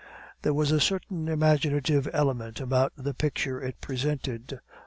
"There 0.41 0.55
was 0.55 0.71
a 0.71 0.79
certain 0.79 1.27
imaginative 1.27 2.09
element 2.11 2.59
about 2.59 2.91
the 2.97 3.13
picture 3.13 3.61
it 3.61 3.79
presented. 3.81 4.59